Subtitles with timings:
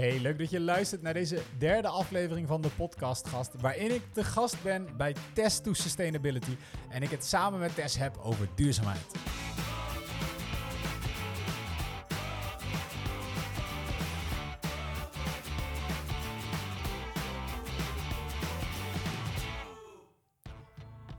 [0.00, 4.02] Hey, leuk dat je luistert naar deze derde aflevering van de podcast Gast, waarin ik
[4.14, 6.56] de gast ben bij Test to Sustainability
[6.88, 9.06] en ik het samen met Tess heb over duurzaamheid.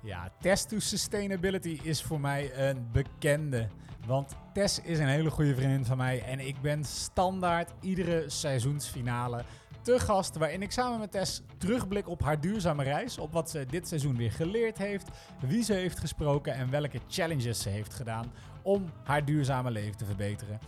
[0.03, 3.67] Ja, Test to Sustainability is voor mij een bekende.
[4.05, 9.43] Want Tess is een hele goede vriendin van mij en ik ben standaard iedere seizoensfinale
[9.81, 13.65] te gast waarin ik samen met Tess terugblik op haar duurzame reis, op wat ze
[13.69, 15.07] dit seizoen weer geleerd heeft,
[15.39, 20.05] wie ze heeft gesproken en welke challenges ze heeft gedaan om haar duurzame leven te
[20.05, 20.59] verbeteren.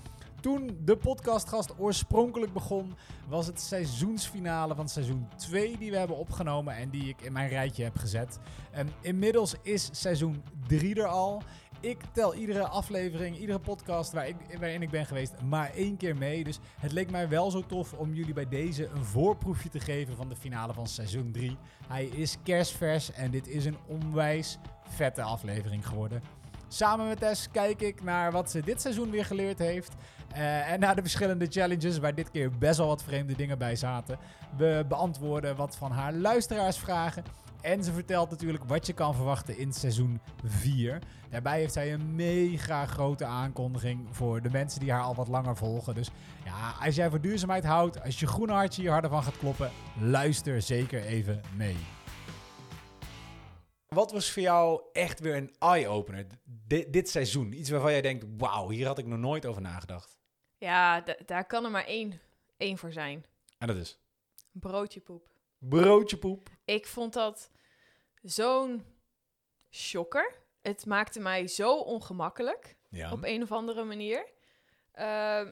[0.41, 2.95] Toen de podcastgast oorspronkelijk begon,
[3.27, 7.49] was het seizoensfinale van seizoen 2 die we hebben opgenomen en die ik in mijn
[7.49, 8.39] rijtje heb gezet.
[8.71, 11.41] En inmiddels is seizoen 3 er al.
[11.83, 16.15] Ik tel iedere aflevering, iedere podcast waar ik, waarin ik ben geweest, maar één keer
[16.17, 16.43] mee.
[16.43, 20.15] Dus het leek mij wel zo tof om jullie bij deze een voorproefje te geven
[20.15, 21.58] van de finale van seizoen 3.
[21.88, 26.21] Hij is kerstvers en dit is een onwijs vette aflevering geworden.
[26.67, 29.93] Samen met Tess kijk ik naar wat ze dit seizoen weer geleerd heeft.
[30.33, 33.75] Uh, en naar de verschillende challenges, waar dit keer best wel wat vreemde dingen bij
[33.75, 34.17] zaten.
[34.58, 37.23] We beantwoorden wat van haar luisteraarsvragen.
[37.64, 41.00] En ze vertelt natuurlijk wat je kan verwachten in seizoen 4.
[41.30, 45.58] Daarbij heeft zij een mega grote aankondiging voor de mensen die haar al wat langer
[45.58, 45.95] volgen.
[45.95, 46.09] Dus
[46.45, 49.72] ja, als jij voor duurzaamheid houdt, als je groene hartje hier harder van gaat kloppen,
[50.00, 51.78] luister zeker even mee.
[53.88, 56.27] Wat was voor jou echt weer een eye-opener
[56.67, 57.53] dit seizoen?
[57.53, 60.17] Iets waarvan jij denkt, wauw, hier had ik nog nooit over nagedacht.
[60.58, 62.22] Ja, daar kan er maar één,
[62.58, 63.25] één voor zijn.
[63.58, 64.00] En dat is?
[64.52, 65.00] Broodje
[65.69, 65.80] poep.
[65.80, 66.50] Broodje poep.
[66.66, 67.52] Ik vond dat
[68.22, 68.86] zo'n
[69.70, 70.42] shocker.
[70.61, 72.78] Het maakte mij zo ongemakkelijk.
[72.89, 73.11] Ja.
[73.11, 74.31] Op een of andere manier.
[74.95, 75.47] Uh,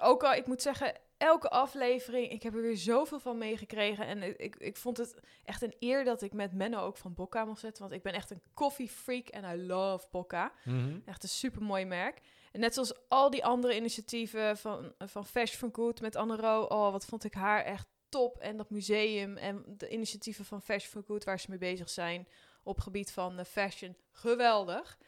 [0.00, 4.06] ook al, ik moet zeggen, elke aflevering, ik heb er weer zoveel van meegekregen.
[4.06, 7.44] En ik, ik vond het echt een eer dat ik met Menno ook van Bocca
[7.44, 7.82] mocht zetten.
[7.82, 10.52] Want ik ben echt een coffee freak en I love Bocca.
[10.64, 10.98] Mhm.
[11.04, 12.20] Echt een super mooi merk.
[12.52, 16.92] En net zoals al die andere initiatieven van, van Fashion for Good met Anne Oh,
[16.92, 18.38] wat vond ik haar echt top.
[18.38, 22.28] En dat museum en de initiatieven van Fashion for Good waar ze mee bezig zijn
[22.62, 23.96] op gebied van uh, fashion.
[24.10, 24.98] Geweldig.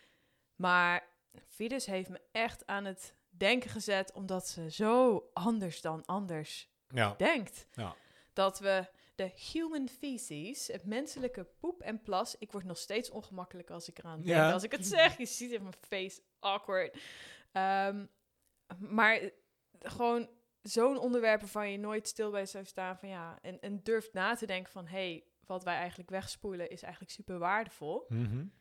[0.57, 1.09] Maar
[1.49, 7.15] Fides heeft me echt aan het denken gezet, omdat ze zo anders dan anders ja.
[7.17, 7.67] denkt.
[7.73, 7.97] Ja.
[8.33, 12.37] Dat we de human feces, het menselijke poep en plas.
[12.39, 14.53] Ik word nog steeds ongemakkelijk als ik eraan denk.
[14.53, 16.99] Als ik het zeg, je ziet in mijn face awkward.
[17.53, 18.09] Um,
[18.79, 19.31] maar
[19.79, 20.29] gewoon
[20.69, 24.35] zo'n onderwerp waarvan je nooit stil bij zou staan van ja, en, en durft na
[24.35, 28.05] te denken van hé, hey, wat wij eigenlijk wegspoelen is eigenlijk super waardevol.
[28.09, 28.53] Mm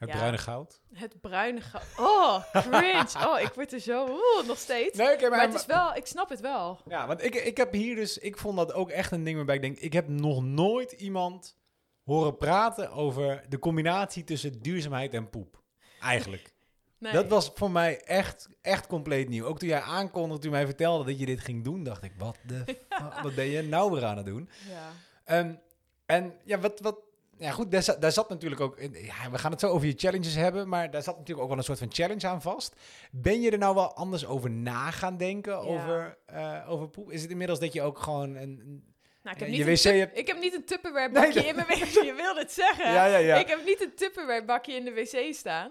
[0.00, 0.80] het bruine goud?
[0.92, 1.84] Het bruine goud.
[1.98, 3.26] Oh, cringe.
[3.26, 4.98] Oh, ik word er zo oeh, nog steeds.
[4.98, 6.80] Nee, okay, maar, maar, het is wel, ik snap het wel.
[6.86, 9.54] Ja, want ik, ik heb hier dus, ik vond dat ook echt een ding waarbij
[9.54, 11.58] ik denk, ik heb nog nooit iemand
[12.04, 15.62] horen praten over de combinatie tussen duurzaamheid en poep.
[16.00, 16.54] Eigenlijk.
[17.00, 17.12] Nee.
[17.12, 19.44] Dat was voor mij echt, echt compleet nieuw.
[19.44, 22.38] Ook toen jij aankondigde, toen mij vertelde dat je dit ging doen, dacht ik, wat
[22.46, 22.64] de
[23.22, 24.48] wat ben je nou weer aan het doen?
[24.68, 25.38] Ja.
[25.38, 25.58] Um,
[26.06, 26.96] en ja, wat, wat,
[27.38, 28.80] ja, goed, daar zat, daar zat natuurlijk ook.
[28.80, 31.58] Ja, we gaan het zo over je challenges hebben, maar daar zat natuurlijk ook wel
[31.58, 32.74] een soort van challenge aan vast.
[33.10, 37.10] Ben je er nou wel anders over na gaan denken over, uh, over poep?
[37.10, 38.84] Is het inmiddels dat je ook gewoon een.
[39.22, 40.18] Nou, ik, heb niet wc hebt...
[40.18, 41.88] ik heb niet een Tupperware bakje in mijn wc.
[41.88, 42.92] Je wilde het zeggen.
[42.92, 43.36] Ja, ja, ja.
[43.36, 45.70] Ik heb niet een Tupperware bakje in de wc staan.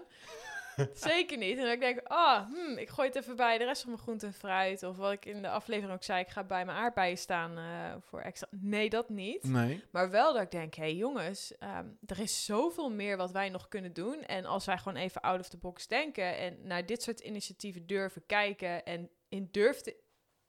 [0.94, 1.58] Zeker niet.
[1.58, 4.02] En dan denk ik, ah, hmm, ik gooi het even bij de rest van mijn
[4.02, 4.82] groente en fruit.
[4.82, 7.94] Of wat ik in de aflevering ook zei, ik ga bij mijn aardbeien staan uh,
[8.00, 8.48] voor extra.
[8.50, 9.44] Nee, dat niet.
[9.44, 9.84] Nee.
[9.90, 13.48] Maar wel dat ik denk, hé hey, jongens, um, er is zoveel meer wat wij
[13.48, 14.22] nog kunnen doen.
[14.22, 17.86] En als wij gewoon even out of the box denken en naar dit soort initiatieven
[17.86, 19.94] durven kijken en in durven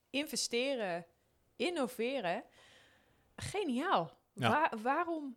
[0.09, 1.05] investeren,
[1.55, 2.43] innoveren,
[3.35, 4.19] geniaal.
[4.33, 4.71] Ja.
[4.81, 5.35] waarom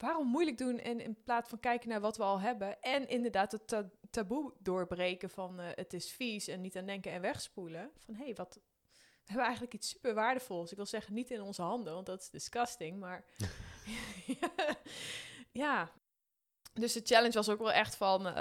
[0.00, 3.52] waarom moeilijk doen en in plaats van kijken naar wat we al hebben en inderdaad
[3.52, 7.90] het taboe doorbreken van uh, het is vies en niet aan denken en wegspoelen.
[7.96, 10.70] Van hé, hey, wat we hebben eigenlijk iets super waardevols.
[10.70, 13.24] Ik wil zeggen niet in onze handen, want dat is disgusting, maar
[15.52, 15.90] ja.
[16.72, 18.32] Dus de challenge was ook wel echt van, uh,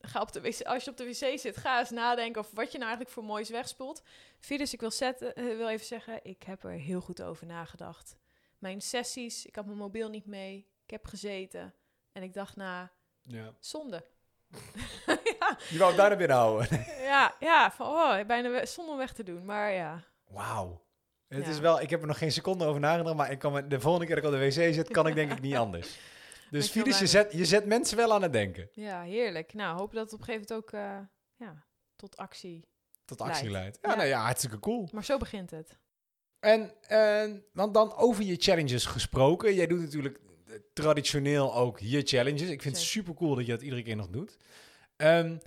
[0.00, 2.66] ga op de wc, als je op de wc zit, ga eens nadenken over wat
[2.72, 4.02] je nou eigenlijk voor moois wegspoelt.
[4.38, 8.16] Virus, ik wil, zetten, uh, wil even zeggen, ik heb er heel goed over nagedacht.
[8.58, 11.74] Mijn sessies, ik had mijn mobiel niet mee, ik heb gezeten
[12.12, 13.54] en ik dacht na, ja.
[13.58, 14.04] zonde.
[15.38, 15.58] ja.
[15.68, 16.84] Je wou het bijna binnenhouden.
[17.12, 20.04] ja, ja, van oh, bijna zonder weg te doen, maar ja.
[20.24, 20.82] Wauw.
[21.28, 23.80] Het is wel, ik heb er nog geen seconde over nagedacht, maar ik kan de
[23.80, 25.98] volgende keer dat ik op de wc zit, kan ik denk ik niet anders.
[26.50, 28.68] Dus Fides, je zet, je zet mensen wel aan het denken.
[28.72, 29.54] Ja, heerlijk.
[29.54, 30.98] Nou, hoop dat het op een gegeven moment ook uh,
[31.36, 31.64] ja,
[31.96, 32.68] tot actie
[33.04, 33.78] Tot actie leidt.
[33.82, 33.96] Ja, ja.
[33.96, 34.88] Nou ja, hartstikke cool.
[34.92, 35.78] Maar zo begint het.
[36.40, 36.72] En,
[37.52, 39.54] dan over je challenges gesproken.
[39.54, 40.20] Jij doet natuurlijk
[40.72, 42.48] traditioneel ook je challenges.
[42.48, 44.36] Ik vind het super cool dat je dat iedere keer nog doet.
[44.96, 45.40] Um,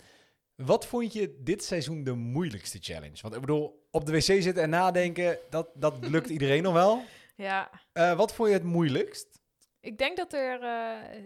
[0.55, 3.21] wat vond je dit seizoen de moeilijkste challenge?
[3.21, 7.03] Want ik bedoel, op de wc zitten en nadenken, dat, dat lukt iedereen nog wel.
[7.35, 7.69] Ja.
[7.93, 9.39] Uh, wat vond je het moeilijkst?
[9.79, 11.23] Ik denk dat er uh,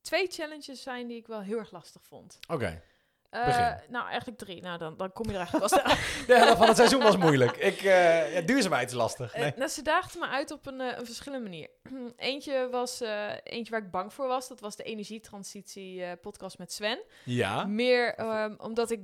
[0.00, 2.38] twee challenges zijn die ik wel heel erg lastig vond.
[2.48, 2.82] Oké.
[3.30, 4.62] Uh, nou, eigenlijk drie.
[4.62, 5.84] Nou, dan, dan kom je er eigenlijk vast
[6.26, 7.56] De van het seizoen was moeilijk.
[7.56, 9.34] Ik, uh, ja, duurzaamheid is lastig.
[9.34, 9.50] Nee.
[9.50, 11.68] Uh, nou, ze daagden me uit op een, een verschillende manier.
[12.16, 13.00] eentje was
[13.42, 14.48] eentje waar ik bang voor was.
[14.48, 17.02] Dat was de energietransitie podcast met Sven.
[17.24, 17.64] Ja.
[17.64, 19.00] Meer um, omdat ik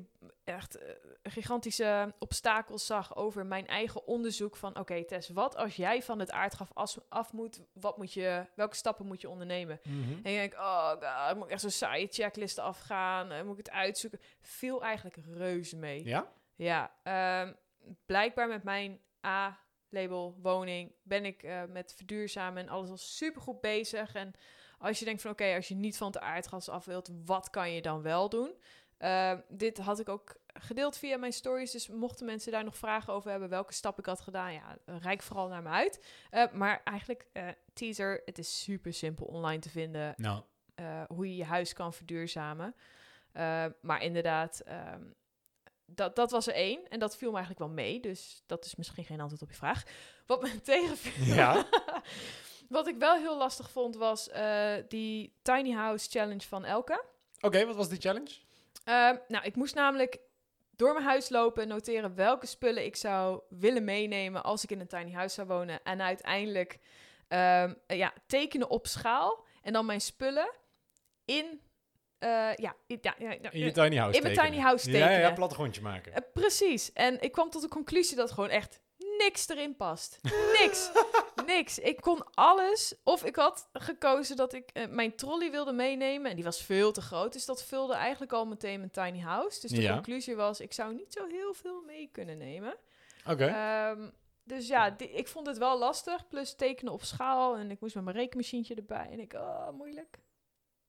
[0.47, 0.89] echt uh,
[1.23, 4.79] gigantische obstakels zag over mijn eigen onderzoek van...
[4.79, 6.71] oké, Tess, wat als jij van het aardgraf
[7.09, 7.63] af moet?
[7.73, 9.81] Wat moet je, welke stappen moet je ondernemen?
[9.83, 10.21] Mm -hmm.
[10.23, 13.33] En je denkt, oh god, moet ik echt zo'n saaie checklist afgaan?
[13.33, 14.21] Uh, moet ik het uitzoeken?
[14.41, 16.05] Viel eigenlijk reuze mee.
[16.05, 16.33] Ja?
[16.55, 16.93] Ja.
[17.43, 17.57] Um,
[18.07, 24.15] blijkbaar met mijn A-label woning ben ik uh, met verduurzamen en alles al supergoed bezig.
[24.15, 24.35] En
[24.79, 27.73] als je denkt van, oké, als je niet van het aardgas af wilt, wat kan
[27.73, 28.55] je dan wel doen?
[28.99, 31.71] Uh, dit had ik ook gedeeld via mijn stories.
[31.71, 35.23] Dus mochten mensen daar nog vragen over hebben, welke stap ik had gedaan, ja, rijk
[35.23, 36.05] vooral naar me uit.
[36.31, 40.47] Uh, maar eigenlijk, uh, teaser, het is super simpel online te vinden no.
[41.09, 42.75] hoe je je huis kan verduurzamen.
[43.81, 45.15] maar inderdaad, um,
[45.87, 46.89] dat, dat was er één.
[46.89, 48.01] En dat viel me eigenlijk wel mee.
[48.01, 49.83] Dus dat is misschien geen antwoord op je vraag.
[50.27, 51.35] Wat me tegenviel.
[51.35, 51.67] Ja.
[52.69, 54.31] Wat ik wel heel lastig vond, was
[54.89, 57.05] die Tiny House Challenge van Elke.
[57.37, 58.45] Oké, okay, wat was die challenge?
[58.85, 60.19] Uh, nou, ik moest namelijk
[60.71, 64.87] door mijn huis lopen, noteren welke spullen ik zou willen meenemen als ik in een
[64.87, 65.83] tiny house zou wonen.
[65.83, 66.79] En uiteindelijk
[67.29, 70.51] um, ja, tekenen op schaal en dan mijn spullen
[71.25, 71.61] in
[72.21, 75.11] uh, ja, in, ja, ja, in je tiny house In mijn tiny house tekenen.
[75.11, 76.13] Ja, ja, plattegrondje maken.
[76.13, 76.93] Uh, precies.
[76.93, 78.81] En ik kwam tot de conclusie dat gewoon echt
[79.19, 80.19] niks erin past.
[80.59, 80.91] Niks.
[81.47, 81.79] Niks.
[81.79, 82.95] Ik kon alles.
[83.03, 86.31] Of ik had gekozen dat ik uh, mijn trolley wilde meenemen.
[86.31, 87.33] En die was veel te groot.
[87.33, 89.61] Dus dat vulde eigenlijk al meteen mijn tiny house.
[89.61, 89.93] Dus de ja.
[89.93, 92.77] conclusie was, ik zou niet zo heel veel mee kunnen nemen.
[93.27, 93.33] Oké.
[93.33, 93.91] Okay.
[93.91, 94.13] Um,
[94.45, 96.29] dus ja, die, ik vond het wel lastig.
[96.29, 97.57] Plus tekenen op schaal.
[97.57, 99.09] En ik moest met mijn rekenmachientje erbij.
[99.11, 100.19] En ik, oh, moeilijk.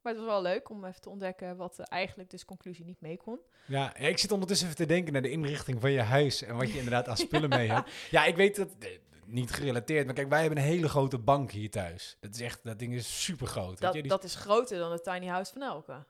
[0.01, 3.17] Maar het was wel leuk om even te ontdekken wat eigenlijk dus conclusie niet mee
[3.17, 3.39] kon.
[3.65, 6.71] Ja, ik zit ondertussen even te denken naar de inrichting van je huis en wat
[6.71, 7.91] je inderdaad aan spullen mee hebt.
[8.09, 8.69] Ja, ik weet dat,
[9.27, 12.17] niet gerelateerd, maar kijk, wij hebben een hele grote bank hier thuis.
[12.19, 13.79] Dat is echt, dat ding is super groot.
[13.79, 16.05] Dat, dat is groter dan het tiny house van Elke.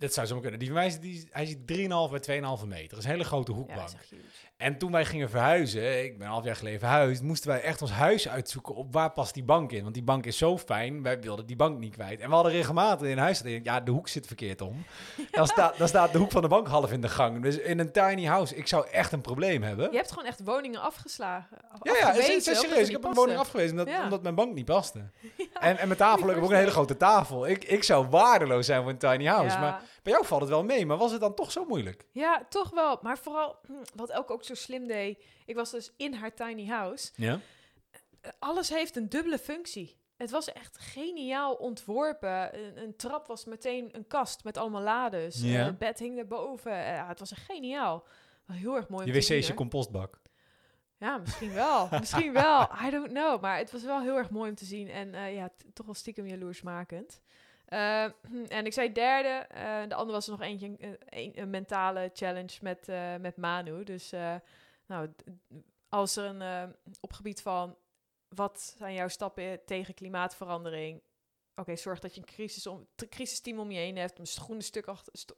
[0.00, 0.58] Dat zou zo maar kunnen.
[0.60, 2.88] Die van mij is, die, hij is 3,5 bij 2,5 meter.
[2.88, 3.88] Dat is een hele grote hoekbank.
[3.88, 4.16] Ja,
[4.56, 7.82] en toen wij gingen verhuizen, ik ben een half jaar geleden verhuisd, moesten wij echt
[7.82, 9.82] ons huis uitzoeken op waar past die bank in.
[9.82, 12.20] Want die bank is zo fijn, wij wilden die bank niet kwijt.
[12.20, 14.84] En we hadden regelmatig in huis, ja, de hoek zit verkeerd om.
[15.16, 15.24] Ja.
[15.40, 17.42] Dan, staat, dan staat de hoek van de bank half in de gang.
[17.42, 19.90] Dus in een tiny house, ik zou echt een probleem hebben.
[19.90, 21.56] Je hebt gewoon echt woningen afgeslagen.
[21.82, 22.86] Ja, ja, serieus.
[22.86, 24.02] Ik heb een woning afgewezen omdat, ja.
[24.02, 24.98] omdat mijn bank niet paste.
[25.60, 27.46] En, en mijn tafel, ik heb ook een hele grote tafel.
[27.46, 29.58] Ik, ik zou waardeloos zijn voor een tiny house.
[29.58, 32.06] Maar bij jou valt het wel mee, maar was het dan toch zo moeilijk?
[32.10, 32.98] Ja, toch wel.
[33.02, 36.66] Maar vooral, hm, wat Elke ook zo slim deed, ik was dus in haar tiny
[36.66, 37.10] house.
[37.14, 37.40] Ja.
[38.38, 39.98] Alles heeft een dubbele functie.
[40.16, 42.58] Het was echt geniaal ontworpen.
[42.58, 45.40] Een, een trap was meteen een kast met allemaal lades.
[45.40, 45.58] Ja.
[45.58, 46.72] Uh, het bed hing erboven.
[46.72, 48.06] Uh, ja, het was een geniaal.
[48.52, 49.06] Heel erg mooi.
[49.06, 50.20] Je wc is je compostbak.
[50.98, 51.88] Ja, misschien wel.
[52.00, 52.68] misschien wel.
[52.86, 53.40] I don't know.
[53.40, 54.88] Maar het was wel heel erg mooi om te zien.
[54.88, 57.20] En uh, ja, toch wel stiekem jaloersmakend.
[57.70, 58.04] Uh,
[58.58, 59.46] en ik zei derde.
[59.54, 60.76] Uh, de andere was er nog eentje,
[61.08, 63.84] een, een mentale challenge met, uh, met Manu.
[63.84, 64.10] Dus
[64.86, 65.14] nou,
[65.88, 67.76] als er een op gebied van
[68.28, 71.02] wat zijn jouw stappen tegen klimaatverandering?
[71.50, 74.18] Oké, okay, zorg dat je een crisis om, crisisteam om je heen hebt.
[74.18, 75.12] Een groene stuk achter.
[75.18, 75.34] Sto,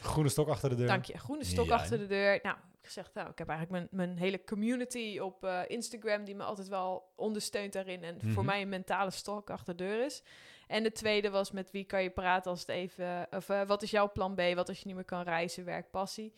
[0.00, 0.86] groene stok achter de deur.
[0.86, 1.18] Dank je.
[1.18, 1.74] Groene stok ja.
[1.74, 2.38] achter de deur.
[2.42, 6.34] Nou, ik gezegd, nou, ik heb eigenlijk mijn, mijn hele community op uh, Instagram die
[6.34, 8.32] me altijd wel ondersteunt daarin en mm -hmm.
[8.32, 10.22] voor mij een mentale stok achter de deur is.
[10.66, 13.82] En de tweede was met wie kan je praten als het even, of uh, wat
[13.82, 14.40] is jouw plan B?
[14.54, 16.32] Wat als je niet meer kan reizen, werk, passie.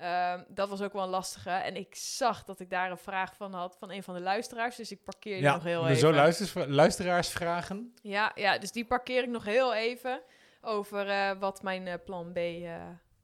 [0.00, 1.50] Um, dat was ook wel een lastige.
[1.50, 4.76] En ik zag dat ik daar een vraag van had van een van de luisteraars.
[4.76, 6.46] Dus ik parkeer die ja, nog heel even.
[6.46, 7.94] Zo luisteraarsvragen.
[8.02, 10.20] Ja, ja, dus die parkeer ik nog heel even.
[10.60, 12.38] Over uh, wat mijn uh, plan B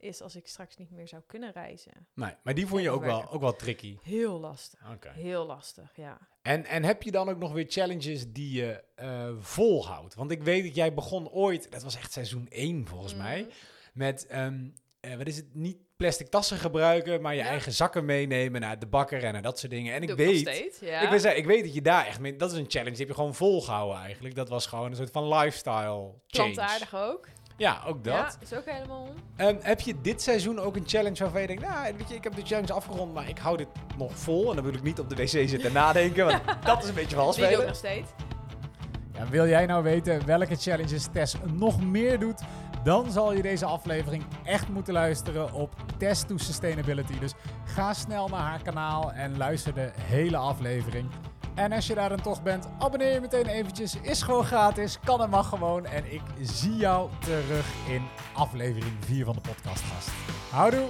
[0.04, 2.06] is als ik straks niet meer zou kunnen reizen.
[2.14, 3.99] Nee, maar die vond je ook wel, ook wel tricky.
[4.02, 4.80] Heel lastig.
[4.92, 5.14] Okay.
[5.14, 6.18] Heel lastig, ja.
[6.42, 10.14] En, en heb je dan ook nog weer challenges die je uh, volhoudt?
[10.14, 13.20] Want ik weet dat jij begon ooit, dat was echt seizoen 1 volgens mm.
[13.20, 13.46] mij,
[13.92, 17.49] met, um, uh, wat is het, niet plastic tassen gebruiken, maar je ja.
[17.49, 19.94] eigen zakken meenemen naar de bakker en naar dat soort dingen.
[19.94, 21.00] En ik weet, steeds, ja.
[21.00, 23.08] ik, weet, ik weet dat je daar echt mee, dat is een challenge, die heb
[23.08, 24.34] je gewoon volgehouden eigenlijk.
[24.34, 26.52] Dat was gewoon een soort van lifestyle change.
[26.52, 27.28] Plantaardig ook.
[27.56, 28.14] Ja, ook dat.
[28.14, 29.46] Ja, is ook helemaal om.
[29.46, 32.25] Um, heb je dit seizoen ook een challenge waarvan je denkt, nou, weet je, ik
[32.25, 33.68] heb de challenge afgerond, maar ik hou dit
[33.99, 34.49] nog vol.
[34.49, 37.16] En dan wil ik niet op de wc zitten nadenken, want dat is een beetje
[37.16, 37.61] vals spelen.
[37.61, 38.11] Ook nog steeds.
[39.12, 42.42] Ja, wil jij nou weten welke challenges Tess nog meer doet?
[42.84, 47.18] Dan zal je deze aflevering echt moeten luisteren op Test to Sustainability.
[47.18, 47.32] Dus
[47.64, 51.08] ga snel naar haar kanaal en luister de hele aflevering.
[51.54, 53.96] En als je daar dan toch bent, abonneer je meteen eventjes.
[54.00, 55.87] Is gewoon gratis, kan en mag gewoon.
[55.87, 59.82] En ik zie jou terug in aflevering 4 van de podcast.
[60.50, 60.88] Houdoe!